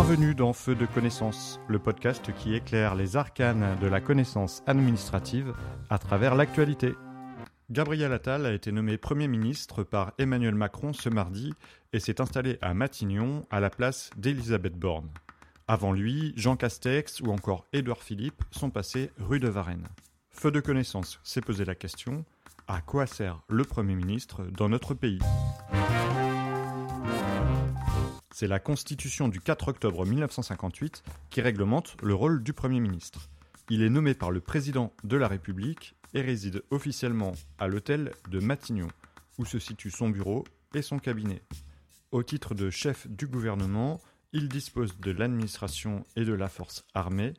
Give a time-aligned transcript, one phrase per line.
[0.00, 5.52] Bienvenue dans Feu de connaissance, le podcast qui éclaire les arcanes de la connaissance administrative
[5.90, 6.94] à travers l'actualité.
[7.68, 11.52] Gabriel Attal a été nommé Premier ministre par Emmanuel Macron ce mardi
[11.92, 15.10] et s'est installé à Matignon à la place d'Elisabeth Borne.
[15.66, 19.88] Avant lui, Jean Castex ou encore Édouard Philippe sont passés rue de Varennes.
[20.30, 22.24] Feu de connaissance s'est posé la question
[22.68, 25.18] à quoi sert le Premier ministre dans notre pays?
[28.40, 33.30] C'est la Constitution du 4 octobre 1958 qui réglemente le rôle du Premier ministre.
[33.68, 38.38] Il est nommé par le Président de la République et réside officiellement à l'hôtel de
[38.38, 38.86] Matignon,
[39.38, 41.42] où se situe son bureau et son cabinet.
[42.12, 44.00] Au titre de chef du gouvernement,
[44.32, 47.34] il dispose de l'administration et de la force armée,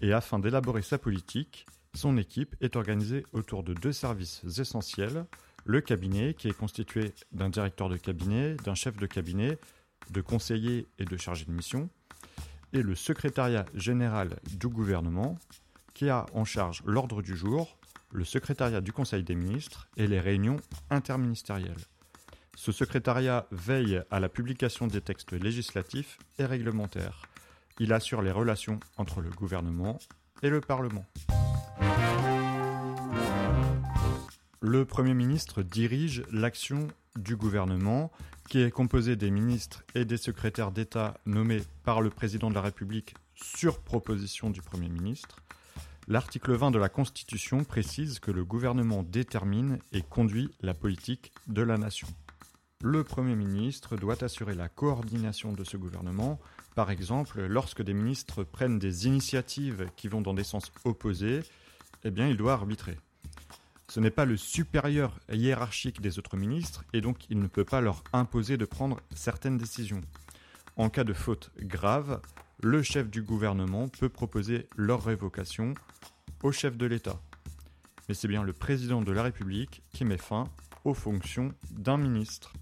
[0.00, 5.26] et afin d'élaborer sa politique, son équipe est organisée autour de deux services essentiels,
[5.64, 9.58] le cabinet qui est constitué d'un directeur de cabinet, d'un chef de cabinet,
[10.10, 11.88] de conseillers et de chargés de mission,
[12.72, 15.38] et le secrétariat général du gouvernement
[15.94, 17.78] qui a en charge l'ordre du jour,
[18.12, 20.58] le secrétariat du Conseil des ministres et les réunions
[20.90, 21.86] interministérielles.
[22.54, 27.22] Ce secrétariat veille à la publication des textes législatifs et réglementaires.
[27.78, 29.98] Il assure les relations entre le gouvernement
[30.42, 31.04] et le Parlement.
[34.60, 38.10] Le Premier ministre dirige l'action du gouvernement,
[38.48, 42.60] qui est composé des ministres et des secrétaires d'État nommés par le Président de la
[42.60, 45.36] République sur proposition du Premier ministre.
[46.08, 51.62] L'article 20 de la Constitution précise que le gouvernement détermine et conduit la politique de
[51.62, 52.06] la nation.
[52.82, 56.38] Le Premier ministre doit assurer la coordination de ce gouvernement,
[56.74, 61.40] par exemple lorsque des ministres prennent des initiatives qui vont dans des sens opposés,
[62.04, 62.98] eh il doit arbitrer.
[63.88, 67.80] Ce n'est pas le supérieur hiérarchique des autres ministres et donc il ne peut pas
[67.80, 70.00] leur imposer de prendre certaines décisions.
[70.76, 72.20] En cas de faute grave,
[72.62, 75.74] le chef du gouvernement peut proposer leur révocation
[76.42, 77.20] au chef de l'État.
[78.08, 80.44] Mais c'est bien le président de la République qui met fin
[80.84, 82.52] aux fonctions d'un ministre.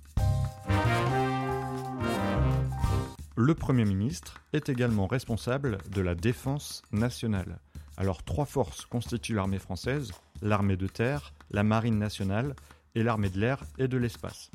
[3.36, 7.58] Le Premier ministre est également responsable de la défense nationale.
[7.96, 12.54] Alors trois forces constituent l'armée française, l'armée de terre, la marine nationale
[12.94, 14.50] et l'armée de l'air et de l'espace.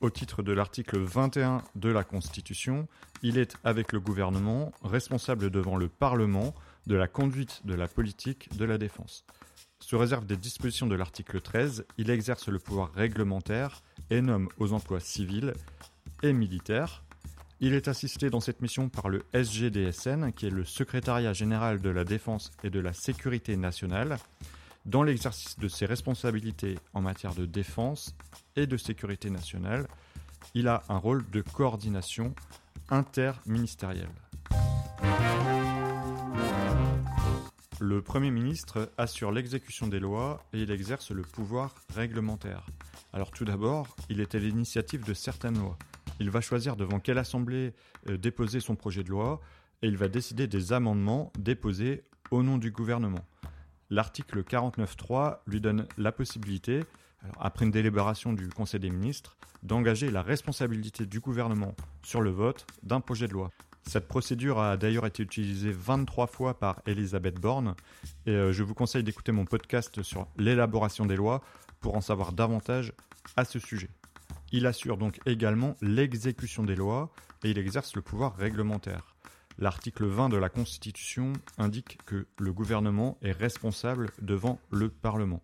[0.00, 2.86] Au titre de l'article 21 de la Constitution,
[3.22, 6.54] il est, avec le gouvernement, responsable devant le Parlement
[6.86, 9.24] de la conduite de la politique de la défense.
[9.80, 14.72] Sous réserve des dispositions de l'article 13, il exerce le pouvoir réglementaire et nomme aux
[14.72, 15.52] emplois civils
[16.22, 17.04] et militaires.
[17.60, 21.90] Il est assisté dans cette mission par le SGDSN, qui est le Secrétariat général de
[21.90, 24.18] la défense et de la sécurité nationale,
[24.86, 28.14] dans l'exercice de ses responsabilités en matière de défense
[28.56, 29.86] et de sécurité nationale,
[30.54, 32.34] il a un rôle de coordination
[32.90, 34.08] interministérielle.
[37.80, 42.66] Le Premier ministre assure l'exécution des lois et il exerce le pouvoir réglementaire.
[43.12, 45.78] Alors tout d'abord, il est à l'initiative de certaines lois.
[46.18, 47.74] Il va choisir devant quelle assemblée
[48.08, 49.40] euh, déposer son projet de loi
[49.82, 52.02] et il va décider des amendements déposés
[52.32, 53.24] au nom du gouvernement
[53.90, 56.84] l'article 49.3 lui donne la possibilité,
[57.40, 62.66] après une délibération du Conseil des ministres, d'engager la responsabilité du gouvernement sur le vote
[62.82, 63.50] d'un projet de loi.
[63.88, 67.74] Cette procédure a d'ailleurs été utilisée 23 fois par Elisabeth Borne
[68.26, 71.42] et euh, je vous conseille d'écouter mon podcast sur l'élaboration des lois
[71.80, 72.92] pour en savoir davantage
[73.36, 73.88] à ce sujet.
[74.52, 77.10] Il assure donc également l'exécution des lois
[77.44, 79.14] et il exerce le pouvoir réglementaire.
[79.60, 85.42] L'article 20 de la Constitution indique que le gouvernement est responsable devant le Parlement.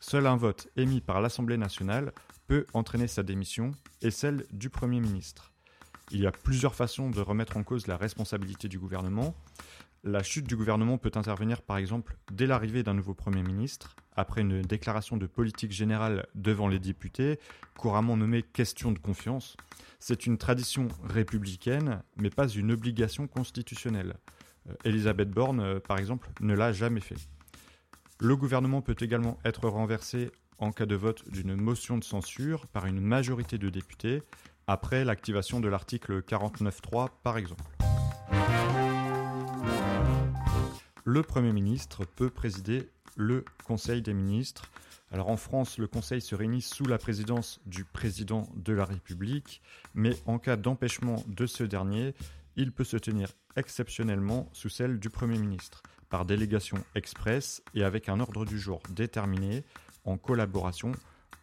[0.00, 2.12] Seul un vote émis par l'Assemblée nationale
[2.48, 3.70] peut entraîner sa démission
[4.00, 5.52] et celle du Premier ministre.
[6.10, 9.32] Il y a plusieurs façons de remettre en cause la responsabilité du gouvernement.
[10.04, 14.40] La chute du gouvernement peut intervenir par exemple dès l'arrivée d'un nouveau Premier ministre, après
[14.40, 17.38] une déclaration de politique générale devant les députés,
[17.78, 19.56] couramment nommée question de confiance.
[20.00, 24.16] C'est une tradition républicaine, mais pas une obligation constitutionnelle.
[24.68, 27.28] Euh, Elisabeth Borne, euh, par exemple, ne l'a jamais fait.
[28.18, 32.86] Le gouvernement peut également être renversé en cas de vote d'une motion de censure par
[32.86, 34.22] une majorité de députés,
[34.66, 37.64] après l'activation de l'article 49.3 par exemple.
[41.04, 44.70] Le Premier ministre peut présider le Conseil des ministres.
[45.10, 49.62] Alors en France, le Conseil se réunit sous la présidence du président de la République,
[49.94, 52.14] mais en cas d'empêchement de ce dernier,
[52.56, 58.08] il peut se tenir exceptionnellement sous celle du Premier ministre, par délégation express et avec
[58.08, 59.64] un ordre du jour déterminé
[60.04, 60.92] en collaboration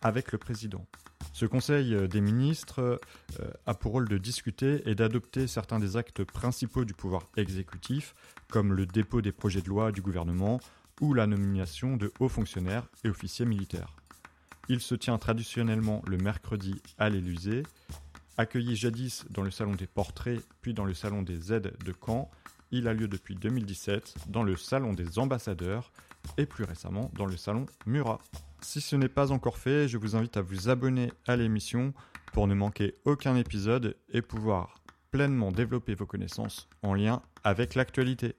[0.02, 0.86] avec le président.
[1.34, 3.00] Ce Conseil des ministres
[3.66, 8.14] a pour rôle de discuter et d'adopter certains des actes principaux du pouvoir exécutif,
[8.50, 10.60] comme le dépôt des projets de loi du gouvernement
[11.00, 13.96] ou la nomination de hauts fonctionnaires et officiers militaires.
[14.68, 17.64] Il se tient traditionnellement le mercredi à l'Élysée,
[18.38, 22.30] accueilli jadis dans le salon des portraits puis dans le salon des aides de Caen.
[22.72, 25.92] Il a lieu depuis 2017 dans le salon des ambassadeurs
[26.38, 28.20] et plus récemment dans le salon Murat.
[28.62, 31.94] Si ce n'est pas encore fait, je vous invite à vous abonner à l'émission
[32.34, 34.76] pour ne manquer aucun épisode et pouvoir
[35.12, 38.36] pleinement développer vos connaissances en lien avec l'actualité.